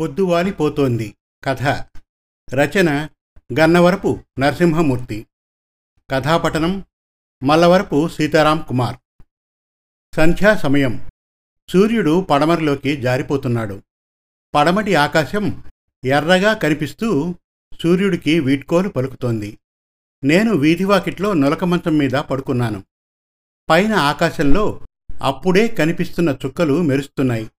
[0.00, 1.62] పొద్దువాలిపోతోంది కథ.
[2.54, 3.08] రచన
[3.60, 5.26] గన్నవరపు నరసింహమూర్తి.
[6.10, 6.84] కథాపఠనం
[7.44, 8.96] మల్లవరపు సీతారాం కుమార్.
[10.16, 11.10] సంధ్యా సమయం.
[11.68, 13.82] సూర్యుడు పడమరలోకి జారిపోతున్నాడు.
[14.54, 15.64] పడమటి ఆకాశం
[16.04, 17.34] ఎర్రగా కనిపిస్తూ
[17.82, 19.58] సూర్యుడికి వీడ్కోలు పలుకుతోంది.
[20.24, 22.84] నేను వీధివాకిట్లో నులకమంచం మీద పడుకున్నాను.
[23.70, 24.86] పైన ఆకాశంలో
[25.22, 27.50] అప్పుడే కనిపిస్తున్న చుక్కలు మెరుస్తున్నాయి.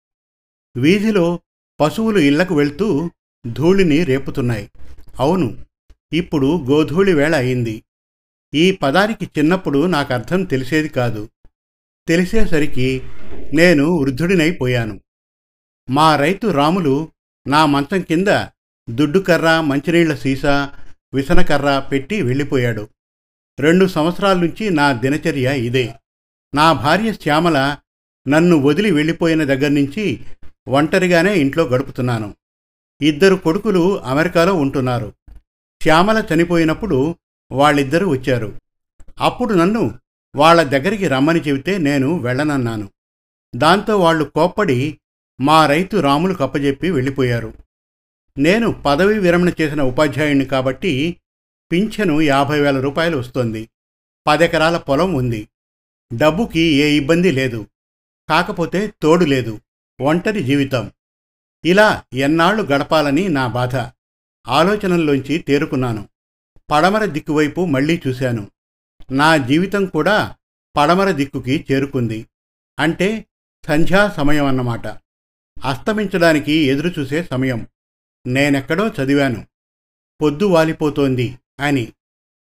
[0.77, 1.39] వీధిలో
[1.81, 3.11] పశువులు ఇళ్ళకు వెళ్తూ
[3.47, 4.71] ధూళిని రేపుతున్నాయి.
[5.19, 5.65] అవును
[6.13, 7.83] ఇప్పుడు గోధూళి వేళ అయింది.
[8.53, 11.29] ఈ పదానికి చిన్నప్పుడు నాకు అర్థం తెలిసేది కాదు.
[12.07, 13.01] తెలిసేసరికి
[13.53, 15.01] నేను వృద్ధుడినైపోయాను
[15.89, 17.11] మా రైతు రాములు
[17.47, 18.27] నా మంచం కింద
[18.89, 20.73] దుడ్డుకర్ర మంచినీళ్ళ సీసా
[21.13, 22.89] విసనకర్ర పెట్టి వెళ్ళిపోయాడు.
[23.59, 25.93] రెండు సంవత్సరాల నుంచి నా దినచర్య ఇదే.
[26.55, 27.77] నా భార్య శ్యామల
[28.27, 30.25] నన్ను వదిలి వెళ్ళిపోయిన దగ్గర నుంచి
[30.67, 32.35] ఒంటరిగానే ఇంట్లో గడుపుతున్నాను.
[33.01, 35.13] ఇద్దరు కొడుకులు అమెరికాలో ఉంటున్నారు.
[35.83, 37.15] శ్యామల చనిపోయినప్పుడు
[37.51, 38.59] వాళ్ళిద్దరూ వచ్చారు.
[39.19, 39.99] అప్పుడు నన్ను
[40.35, 42.89] వాళ్ళ దగ్గరికి రమ్మని చెబితే నేను వెళ్ళనన్నాను.
[43.55, 44.99] దాంతో వాళ్ళు కోప్పడి
[45.41, 47.53] మా రైతు రాములు కప్పజెప్పి వెళ్ళిపోయారు.
[48.37, 51.17] నేను పదవి విరమణ చేసిన ఉపాధ్యాయుణ్ణి కాబట్టి
[51.71, 53.69] పింఛను యాభై వేల రూపాయలు వస్తోంది.
[54.27, 55.47] పదెకరాల పొలం ఉంది.
[56.17, 57.67] డబ్బుకి ఏ ఇబ్బంది లేదు.
[58.29, 59.59] కాకపోతే తోడు లేదు.
[60.01, 60.91] ఒంటరి జీవితం.
[61.65, 63.75] ఇలా ఎన్నాళ్ళు గడపాలని నా బాధ.
[64.47, 66.09] ఆలోచనల్లోంచి తేరుకున్నాను.
[66.71, 68.51] పడమర దిక్కువైపు మళ్ళీ చూశాను.
[69.11, 70.35] నా జీవితం కూడా
[70.77, 72.27] పడమర దిక్కుకి చేరుకుంది.
[72.79, 73.25] అంటే
[73.67, 74.87] సంధ్యా సమయం అన్నమాట.
[75.65, 77.67] అస్తమించడానికి ఎదురుచూసే సమయం.
[78.27, 79.47] నేనెక్కడో చదివాను.
[80.21, 81.93] పొద్దు వాలిపోతోంది అని.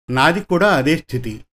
[0.09, 1.45] నాది కూడా అదే స్థితి.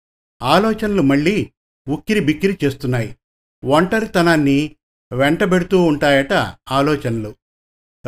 [0.41, 1.51] ఆలోచనలు మళ్ళీ
[1.87, 3.17] ఉక్కిరి బిక్కిరి చేస్తున్నాయి.
[3.65, 4.75] ఒంటరితనాన్ని
[5.13, 6.33] వెంటబెడుతూ ఉంటాయట
[6.71, 7.35] ఆలోచనలు.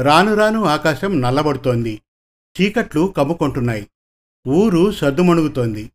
[0.04, 2.02] రాను రాను ఆకాశం నల్లబడుతోంది.
[2.62, 3.88] చీకట్లు కమ్ముకుంటున్నాయి.
[4.48, 5.92] ఊరు సద్దుమణుగుతోంది.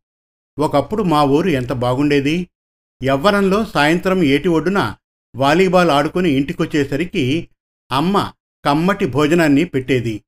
[0.59, 2.47] ఒకప్పుడు మా ఊరు ఎంత బాగుండేది?
[3.03, 4.95] ఎవ్వరంలో సాయంత్రం ఏటి ఒడ్డున
[5.35, 7.49] వాలీబాల్ ఆడుకుని ఇంటికొచ్చేసరికి
[7.91, 8.31] అమ్మ
[8.65, 10.23] కమ్మటి భోజనాన్ని పెట్టేది.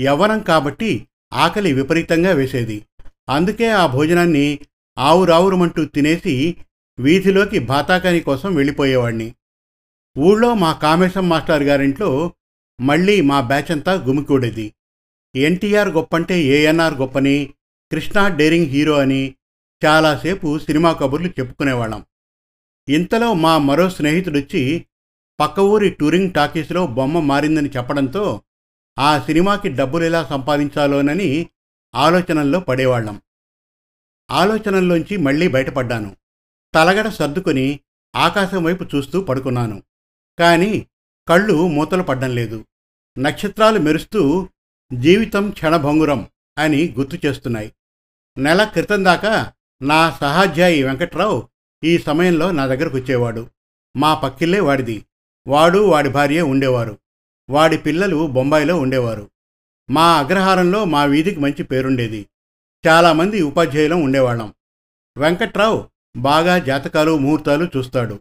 [0.00, 2.86] యవ్వనం కాబట్టి ఆకలి విపరీతంగా వేసేది.
[3.28, 4.58] అందుకే ఆ భోజనాన్ని
[4.98, 6.56] ఆవురావురమంటూ తినేసి
[6.98, 9.34] వీధిలోకి బాతాకాని కోసం వెళ్ళిపోయేవాణ్ణి.
[10.18, 12.32] ఊళ్ళో మా కామేశం మాస్టర్ గారింట్లో
[12.80, 14.74] మళ్ళీ మా బ్యాచ్ అంతా గుమికూడేది
[15.36, 17.54] ఎన్టీఆర్ గొప్పంటే ఏఎన్ఆర్ గొప్పని
[17.92, 19.34] కృష్ణా డేరింగ్ హీరో అని
[19.84, 22.06] చాలాసేపు సినిమా కబుర్లు చెప్పుకునేవాళ్ళం.
[22.88, 24.86] ఇంతలో మా మరో స్నేహితుడొచ్చి
[25.40, 28.42] పక్క ఊరి టూరింగ్ టాకీస్లో బొమ్మ మారిందని చెప్పడంతో
[28.98, 31.48] ఆ సినిమాకి డబ్బులు ఎలా సంపాదించాలోనని
[31.94, 33.22] ఆలోచనల్లో పడేవాళ్ళం.
[34.30, 36.16] ఆలోచనల్లోంచి మళ్ళీ బయటపడ్డాను.
[36.74, 37.80] తలగడ సర్దుకొని
[38.16, 39.82] ఆకాశం వైపు చూస్తూ పడుకున్నాను.
[40.38, 40.86] కానీ
[41.28, 42.64] కళ్ళు మూతలు పడ్డం లేదు.
[43.18, 44.48] నక్షత్రాలు మెరుస్తూ
[44.92, 46.28] జీవితం క్షణభంగురం
[46.58, 47.72] అని గుర్తు చేస్తున్నాయి.
[48.38, 49.52] నెల క్రితం దాకా
[49.82, 51.48] నా సహాధ్యాయి వెంకట్రావు
[51.84, 53.50] ఈ సమయంలో నా దగ్గరకు వచ్చేవాడు.
[53.96, 55.06] మా పక్కిల్లే వాడిది.
[55.46, 56.98] వాడు వాడి భార్య ఉండేవారు.
[57.50, 59.30] వాడి పిల్లలు బొంబాయిలో ఉండేవారు.
[59.90, 62.26] మా అగ్రహారంలో మా వీధికి మంచి పేరుండేది.
[62.88, 64.54] చాలామంది ఉపాధ్యాయులం ఉండేవాళ్ళం.
[65.16, 68.20] వెంకట్రావు బాగా జాతకాలు ముహూర్తాలు చూస్తాడు.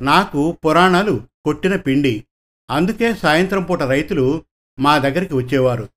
[0.00, 2.24] నాకు పురాణాలు కొట్టిన పిండి.
[2.70, 4.44] అందుకే సాయంత్రం పూట రైతులు
[4.78, 5.88] మా దగ్గరికి వచ్చేవారు.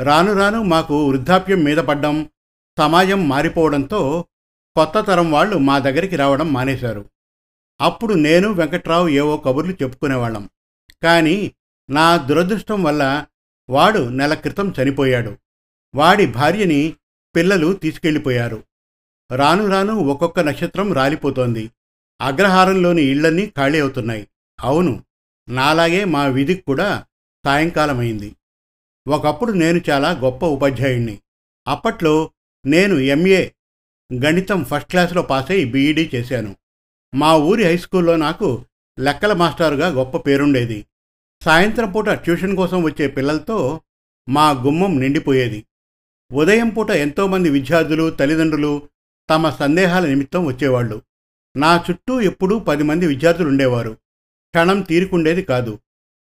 [0.00, 2.30] రాను రాను మాకు వృద్ధాప్యం మీద పడ్డం
[2.78, 4.24] సమాజం మారిపోవడంతో
[4.76, 7.10] కొత్త తరం వాళ్ళు మా దగ్గరికి రావడం మానేశారు.
[7.80, 10.50] అప్పుడు నేను వెంకట్రావు ఏవో కబుర్లు చెప్పుకునేవాళ్ళం.
[11.02, 11.54] కానీ
[11.90, 13.26] నా దురదృష్టం వల్ల
[13.70, 15.36] వాడు నెల క్రితం చనిపోయాడు.
[15.94, 16.96] వాడి భార్యని
[17.36, 18.62] పిల్లలు తీసుకెళ్ళిపోయారు.
[19.32, 21.70] రాను రాను ఒక్కొక్క నక్షత్రం రాలిపోతోంది.
[22.20, 24.28] అగ్రహారంలోని ఇళ్ళన్నీ ఖాళీ అవుతున్నాయి.
[24.60, 25.04] అవును
[25.48, 27.04] నాలాగే మా వీధికి కూడా
[27.44, 28.36] సాయంకాలమైంది.
[29.08, 31.18] ఒకప్పుడు నేను చాలా గొప్ప ఉపాధ్యాయుణ్ణి.
[31.68, 32.30] అప్పట్లో
[32.66, 33.48] నేను ఎంఏ
[34.14, 36.56] గణితం ఫస్ట్ క్లాస్లో పాస్ అయి బీఈడీ చేశాను.
[37.14, 38.64] మా ఊరి హై స్కూల్లో నాకు
[38.98, 40.86] లెక్కల మాస్టారుగా గొప్ప పేరుండేది.
[41.44, 43.80] సాయంత్రం పూట ట్యూషన్ కోసం వచ్చే పిల్లలతో
[44.28, 45.66] మా గుమ్మం నిండిపోయేది.
[46.32, 48.88] ఉదయం పూట ఎంతోమంది విద్యార్థులు తల్లిదండ్రులు
[49.30, 51.02] తమ సందేహాల నిమిత్తం వచ్చేవాళ్ళు.
[51.56, 53.90] నా చుట్టూ ఎప్పుడూ పది మంది విద్యార్థులు ఉండేవారు
[54.50, 55.78] క్షణం తీరుకుండేది కాదు.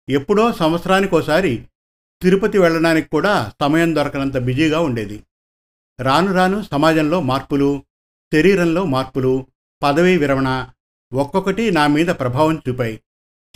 [0.09, 1.65] ఎప్పుడో సంవత్సరానికోసారి
[2.23, 5.23] తిరుపతి వెళ్ళడానికి కూడా సమయం దొరకనంత బిజీగా ఉండేది.
[6.01, 7.83] రాను రాను సమాజంలో మార్పులు
[8.35, 9.47] శరీరంలో మార్పులు
[9.83, 10.69] పదవీ విరమణ
[11.13, 13.01] ఒక్కొక్కటి నా మీద ప్రభావం చూపాయి.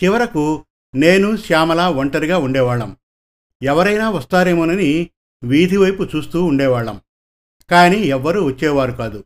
[0.05, 2.97] చివరకు నేను శ్యామల ఒంటరిగా ఉండేవాళ్ళం.
[3.63, 5.11] ఎవరైనా వస్తారేమోనని
[5.45, 7.01] వీధి వైపు చూస్తూ ఉండేవాళ్ళం.
[7.71, 9.25] కానీ ఎవ్వరూ వచ్చేవారు కాదు.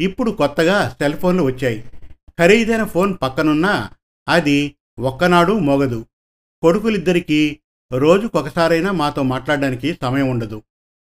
[0.00, 1.90] ఇప్పుడు కొత్తగా సెల్ ఫోన్లు వచ్చాయి.
[2.38, 3.90] ఖరీదైన ఫోన్ పక్కనున్నా
[4.28, 6.06] అది ఒక్కనాడు మోగదు.
[6.62, 7.60] కొడుకులిద్దరికీ
[7.92, 10.62] రోజుకొకసారైనా మాతో మాట్లాడడానికి సమయం ఉండదు.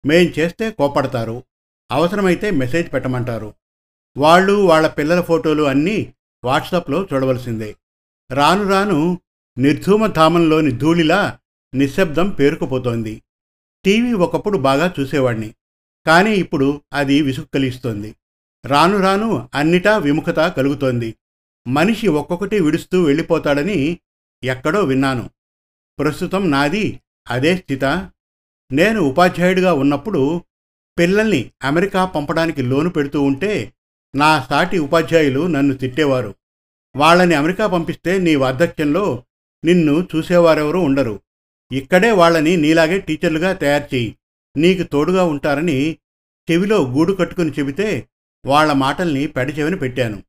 [0.07, 1.43] మేం చేస్తే కోపడతారు
[1.91, 3.55] అవసరమైతే మెసేజ్ పెట్టమంటారు.
[4.17, 6.15] వాళ్ళు వాళ్ళ పిల్లల ఫోటోలు అన్నీ
[6.45, 7.77] వాట్సాప్లో చూడవలసిందే.
[8.33, 9.21] రాను రాను
[9.59, 11.39] నిర్ధూమ ధామంలోని ధూళిలా
[11.75, 13.23] నిశ్శబ్దం పేరుకుపోతోంది.
[13.85, 15.55] టీవీ ఒకప్పుడు బాగా చూసేవాణ్ణి.
[16.07, 18.15] కానీ ఇప్పుడు అది విసుగు కలిగిస్తోంది.
[18.67, 21.15] రాను రాను అన్నిటా విముఖత కలుగుతోంది.
[21.69, 23.99] మనిషి ఒక్కొక్కటి విడుస్తూ వెళ్ళిపోతాడని
[24.45, 25.31] ఎక్కడో విన్నాను.
[25.99, 27.85] ప్రస్తుతం నాది అదే స్థిత.
[28.73, 30.43] నేను ఉపాధ్యాయుడిగా ఉన్నప్పుడు
[30.99, 33.73] పిల్లల్ని అమెరికా పంపడానికి లోను పెడుతూ ఉంటే
[34.15, 36.35] నా సాటి ఉపాధ్యాయులు నన్ను తిట్టేవారు.
[36.97, 39.25] వాళ్ళని అమెరికా పంపిస్తే నీ వార్ధక్యంలో
[39.65, 41.21] నిన్ను చూసేవారెవరూ ఉండరు.
[41.73, 44.17] ఇక్కడే వాళ్ళని నీలాగే టీచర్లుగా తయారు చేయి.
[44.57, 45.99] నీకు తోడుగా ఉంటారని
[46.51, 48.09] చెవిలో గూడు కట్టుకుని చెబితే
[48.49, 50.23] వాళ్ళ మాటల్ని పెడచెవిని పెట్టాను.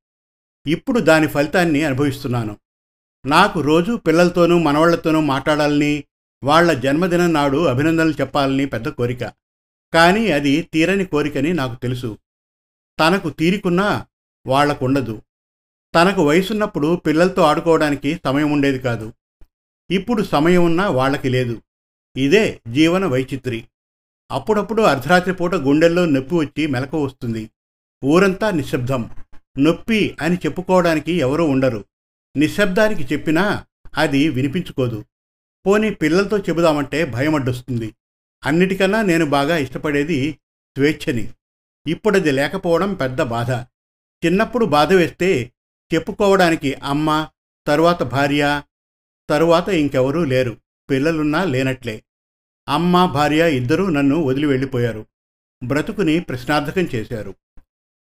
[0.68, 2.58] ఇప్పుడు దాని ఫలితాన్ని అనుభవిస్తున్నాను.
[3.26, 6.04] నాకు రోజు పిల్లలతోనూ మనవాళ్ళతోనూ మాట్లాడాలని
[6.44, 9.34] వాళ్ళ జన్మదినం నాడు అభినందనలు చెప్పాలని పెద్ద కోరిక.
[9.94, 12.18] కానీ అది తీరని కోరికని నాకు తెలుసు.
[13.00, 14.06] తనకు తీరికున్నా
[14.48, 15.22] వాళ్ళకుండదు
[15.96, 19.14] తనకు వయసున్నప్పుడు పిల్లలతో ఆడుకోవడానికి సమయం ఉండేది కాదు.
[19.92, 21.62] ఇప్పుడు సమయం ఉన్నా వాళ్ళకి లేదు.
[22.18, 23.66] ఇదే జీవన వైచిత్రి.
[24.32, 27.50] అప్పుడప్పుడు అర్ధరాత్రి పూట గుండెల్లో నొప్పి వచ్చి మెలకు వస్తుంది.
[28.06, 29.10] ఊరంతా నిశ్శబ్దం.
[29.60, 31.86] నొప్పి అని చెప్పుకోవడానికి ఎవరూ ఉండరు.
[32.38, 33.66] నిశ్శబ్దానికి చెప్పినా
[33.98, 35.06] అది వినిపించుకోదు.
[35.68, 37.96] పోనీ పిల్లలతో చెబుదామంటే భయం అడ్డొస్తుంది
[38.46, 40.32] అన్నిటికన్నా నేను బాగా ఇష్టపడేది
[40.78, 41.30] స్వేచ్ఛని.
[41.88, 43.52] ఇప్పుడది లేకపోవడం పెద్ద బాధ.
[44.26, 45.52] చిన్నప్పుడు బాధ వేస్తే
[45.94, 47.28] చెప్పుకోవడానికి అమ్మ
[47.68, 48.62] తరువాత భార్య
[49.30, 50.58] తరువాత ఇంకెవరూ లేరు.
[50.90, 52.04] పిల్లలున్నా లేనట్లే.
[52.70, 55.06] అమ్మ భార్య ఇద్దరూ నన్ను వదిలి వెళ్ళిపోయారు.
[55.64, 57.36] బ్రతుకుని ప్రశ్నార్థకం చేశారు.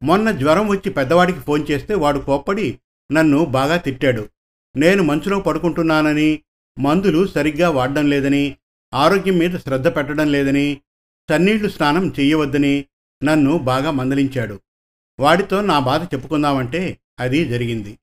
[0.03, 2.79] మొన్న జ్వరం వచ్చి పెద్దవాడికి ఫోన్ చేస్తే వాడు కోప్పడి
[3.13, 4.29] నన్ను బాగా తిట్టాడు.
[4.77, 6.43] నేను మంచులో పడుకుంటున్నానని
[6.79, 8.57] మందులు సరిగ్గా వాడడం లేదని
[8.95, 10.81] ఆరోగ్యం మీద శ్రద్ధ పెట్టడం లేదని
[11.33, 12.85] చన్నీళ్ళు స్నానం చెయ్యవద్దని
[13.25, 14.61] నన్ను బాగా మందలించాడు.
[15.21, 17.99] వాడితో నా బాధ చెప్పుకుందామంటే అది జరిగింది.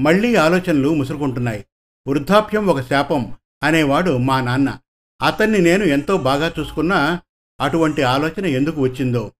[0.00, 1.64] మళ్ళీ ఆలోచనలు ముసురుకుంటున్నాయి.
[2.08, 4.78] వృద్ధాప్యం ఒక శాపం అనేవాడు మా నాన్న.
[5.22, 7.20] అతన్ని నేను ఎంతో బాగా చూసుకున్నా
[7.60, 9.32] అటువంటి ఆలోచన ఎందుకు వచ్చిందో.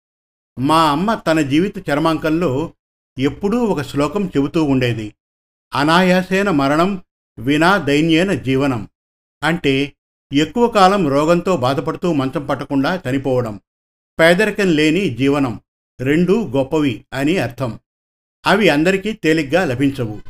[0.58, 2.72] మా అమ్మ తన జీవిత చర్మాంకంలో
[3.18, 5.14] ఎప్పుడూ ఒక శ్లోకం చెబుతూ ఉండేది.
[5.74, 7.04] అనాయాసేన మరణం
[7.38, 8.88] వినా దైన్యేన జీవనం
[9.42, 9.92] అంటే
[10.32, 13.60] ఎక్కువ కాలం రోగంతో బాధపడుతూ మంచం పట్టకుండా చనిపోవడం.
[14.20, 15.60] పేదరికం లేని జీవనం
[16.00, 17.80] రెండూ గొప్పవి అని అర్థం.
[18.46, 20.20] అవి అందరికీ తేలిగ్గా లభించవు.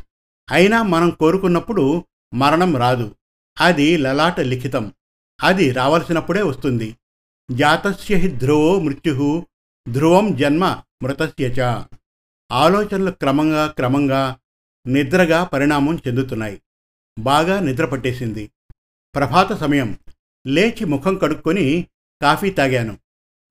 [0.51, 3.15] అయినా మనం కోరుకున్నప్పుడు మరణం రాదు.
[3.61, 4.93] అది లలాట లిఖితం.
[5.43, 6.95] అది రావలసినప్పుడే వస్తుంది.
[7.51, 9.45] జాతస్య హి ధ్రువో మృత్యు
[9.89, 11.83] ధ్రువం జన్మ మృతస్యచ
[12.51, 14.37] ఆలోచనలు క్రమంగా క్రమంగా
[14.87, 16.61] నిద్రగా పరిణామం చెందుతున్నాయి.
[17.19, 18.51] బాగా నిద్ర పట్టేసింది.
[19.15, 19.99] ప్రభాత సమయం.
[20.47, 21.87] లేచి ముఖం కడుక్కొని
[22.21, 22.97] కాఫీ తాగాను.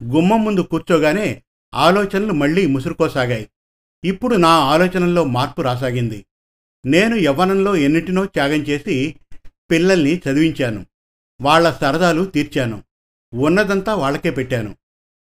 [0.05, 1.43] గుమ్మం ముందు కూర్చోగానే
[1.75, 3.50] ఆలోచనలు మళ్ళీ ముసురుకోసాగాయి.
[4.05, 6.26] ఇప్పుడు నా ఆలోచనల్లో మార్పు రాసాగింది.
[6.87, 9.17] నేను యవ్వనంలో ఎన్నిటినో త్యాగం చేసి
[9.70, 10.87] పిల్లల్ని చదివించాను.
[11.40, 12.82] వాళ్ళ సరదాలు తీర్చాను.
[13.35, 14.76] ఉన్నదంతా వాళ్ళకే పెట్టాను.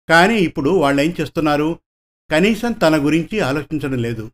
[0.10, 1.80] కానీ ఇప్పుడు వాళ్ళేం చేస్తున్నారు?
[2.32, 4.32] కనీసం తన గురించి ఆలోచించడం లేదు.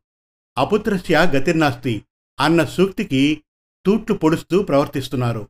[0.57, 2.03] అపుత్రస్య గతిర్నాస్తి
[2.39, 3.43] అన్న సూక్తికి
[3.85, 5.47] తూట్లు పొడుస్తూ ప్రవర్తిస్తున్నారు.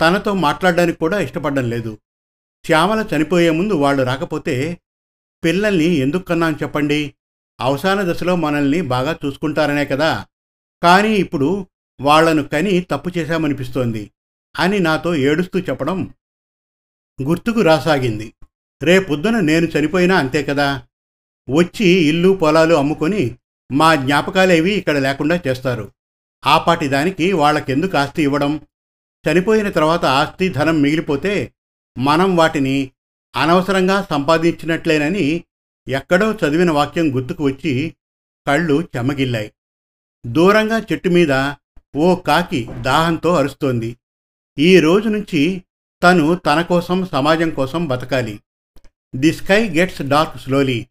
[0.00, 1.98] తనతో మాట్లాడడానికి కూడా ఇష్టపడడం లేదు.
[2.66, 4.80] శ్యామల చనిపోయే ముందు వాళ్ళు రాకపోతే
[5.44, 7.14] పిల్లల్ని ఎందుకు కన్నాను చెప్పండి?
[7.60, 10.26] అవసాన దశలో మనల్ని బాగా చూసుకుంటారనే కదా.
[10.82, 11.66] కానీ ఇప్పుడు
[12.00, 14.10] వాళ్ళను కని తప్పు చేశామనిపిస్తోంది
[14.58, 16.14] అని నాతో ఏడుస్తూ చెప్పడం
[17.22, 18.34] గుర్తుకు రాసాగింది.
[18.82, 20.82] రేపొద్దున నేను చనిపోయినా అంతే కదా?
[21.50, 23.36] వచ్చి ఇల్లు పొలాలు అమ్ముకొని
[23.72, 25.92] మా జ్ఞాపకాలేవి ఇక్కడ లేకుండా చేస్తారు.
[26.46, 28.60] ఆపాటి దానికి వాళ్ళకెందుకు ఆస్తి ఇవ్వడం?
[29.24, 31.52] చనిపోయిన తర్వాత ఆస్తి ధనం మిగిలిపోతే
[31.98, 32.90] మనం వాటిని
[33.36, 35.44] అనవసరంగా సంపాదించినట్లేనని
[35.88, 37.94] ఎక్కడో చదివిన వాక్యం గుర్తుకు వచ్చి
[38.46, 39.52] కళ్ళు చెమ్మగిల్లాయి
[40.26, 41.52] దూరంగా చెట్టు మీద
[41.96, 43.96] ఓ కాకి దాహంతో అరుస్తోంది.
[44.58, 45.62] ఈ రోజు నుంచి
[46.02, 48.40] తను తన కోసం సమాజం కోసం బతకాలి.
[49.16, 50.86] The sky gets dark slowly.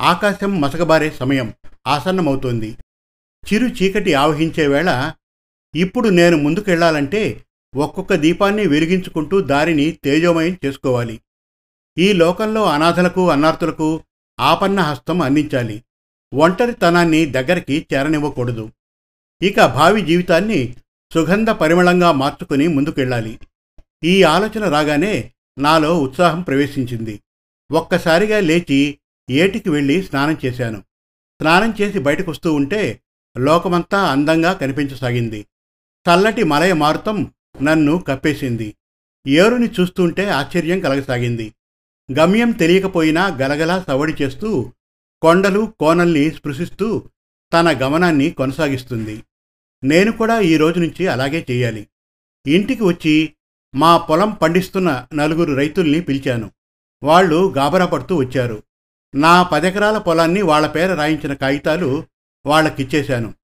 [0.00, 1.54] ఆకాశం మసకబారే సమయం.
[1.86, 2.76] ఆసన్నమవుతోంది.
[3.52, 5.12] చిరు చీకటి ఆవహించే వేళ
[5.76, 7.44] ఇప్పుడు నేను ముందుకెళ్ళాలంటే
[7.76, 11.20] ఒక్కొక్క దీపాన్ని వెలిగించుకుంటూ దారిని తేజోమయం చేసుకోవాలి.
[11.98, 14.02] ఈ లోకంలో అనాథలకు అన్నార్థులకు
[14.40, 15.84] ఆపన్న హస్తం అందించాలి.
[16.34, 18.70] ఒంటరితనాన్ని దగ్గరికి చేరనివ్వకూడదు.
[19.42, 20.76] ఇక భావి జీవితాన్ని
[21.14, 23.38] సుగంధ పరిమళంగా మార్చుకుని ముందుకెళ్ళాలి
[24.04, 27.20] ఈ ఆలోచన రాగానే నాలో ఉత్సాహం ప్రవేశించింది.
[27.70, 28.98] ఒక్కసారిగా లేచి
[29.30, 30.80] ఏటికి వెళ్ళి స్నానం చేశాను.
[31.40, 33.00] స్నానం చేసి బయటకొస్తూ ఉంటే
[33.38, 35.46] లోకమంతా అందంగా కనిపించసాగింది.
[36.08, 38.76] చల్లటి మలయ మారుతం నన్ను కప్పేసింది.
[39.28, 41.54] ఏరుని చూస్తుంటే ఆశ్చర్యం కలగసాగింది.
[42.18, 44.72] గమ్యం తెలియకపోయినా గలగలా సవడి చేస్తూ
[45.22, 47.08] కొండలు కోనల్ని స్పృశిస్తూ
[47.52, 49.22] తన గమనాన్ని కొనసాగిస్తుంది.
[49.84, 51.88] నేను కూడా ఈ రోజు నుంచి అలాగే చేయాలి.
[52.46, 53.34] ఇంటికి వచ్చి
[53.74, 56.50] మా పొలం పండిస్తున్న నలుగురు రైతుల్ని పిలిచాను.
[57.02, 58.62] వాళ్ళు గాబరా పడుతూ వచ్చారు.
[59.14, 62.06] నా పదెకరాల పొలాన్ని వాళ్ళ పేర రాయించిన కాగితాలు
[62.46, 63.34] వాళ్ళకిచ్చేశాను.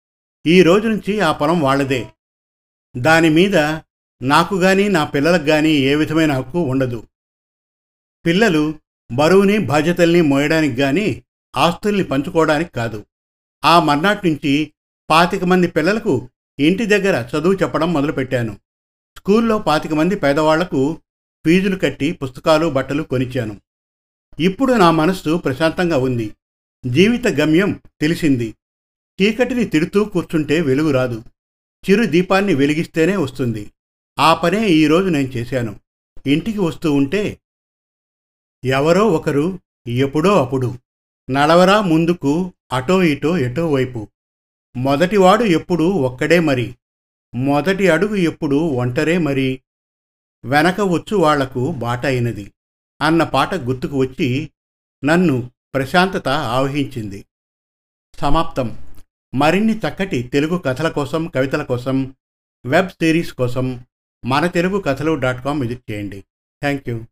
[0.46, 2.08] ఈ రోజు నుంచి ఆ పొలం వాళ్ళదే.
[2.96, 3.56] దాని మీద
[4.22, 7.06] నాకు కానీ నా పిల్లలకు కానీ ఏ విధమైన హక్కు ఉండదు.
[8.26, 8.74] పిల్లలు
[9.12, 11.22] బరువుని బాధ్యతల్ని మోయడానికి కానీ
[11.56, 13.06] ఆస్తుల్ని పంచుకోవడానికి కాదు.
[13.64, 14.72] ఆ మర్నాటి నుంచి
[15.10, 18.56] పాతిక మంది పిల్లలకు ఇంటి దగ్గర చదువు చెప్పడం మొదలుపెట్టాను.
[19.16, 21.00] స్కూల్లో పాతిక మంది పేదవాళ్ళకు
[21.46, 23.60] ఫీజులు కట్టి పుస్తకాలు బట్టలు కొనిచ్చాను.
[24.40, 26.34] ఇప్పుడు నా మనస్సు ప్రశాంతంగా ఉంది.
[26.86, 28.54] జీవిత గమ్యం తెలిసింది.
[29.22, 31.22] చీకటిని తిడుతూ కూర్చుంటే వెలుగు రాదు.
[31.90, 33.72] చిరు దీపాన్ని వెలిగిస్తేనే వస్తుంది.
[34.18, 35.80] ఆ పనే ఈరోజు నేను చేశాను.
[36.26, 37.40] ఇంటికి వస్తూ ఉంటే
[38.64, 40.74] ఎవరో ఒకరు ఎప్పుడో అప్పుడు
[41.30, 44.08] నడవరా ముందుకు అటో ఇటో ఎటో వైపు.
[44.76, 46.74] మొదటివాడు ఎప్పుడు ఒక్కడే మరి.
[47.34, 49.60] మొదటి అడుగు ఎప్పుడు ఒంటరే మరి.
[50.44, 52.52] వెనక వచ్చు వాళ్ళకు బాట అయినది
[53.02, 54.50] అన్న పాట గుర్తుకు వచ్చి
[55.04, 57.26] నన్ను ప్రశాంతత ఆవహించింది.
[58.14, 58.78] సమాప్తం.
[59.34, 62.14] మరిన్ని చక్కటి తెలుగు కథల కోసం కవితల కోసం
[62.66, 63.84] వెబ్ సిరీస్ కోసం
[64.24, 66.20] మన తెలుగు కథలు డాట్ కామ్ విజిట్ చేయండి.
[66.60, 67.06] Thank you